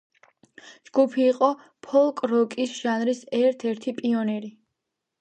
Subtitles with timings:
[0.89, 1.51] ჯგუფი იყო
[1.89, 4.55] ფოლკ-როკის ჟანრის ერთ-ერთი პიონერი.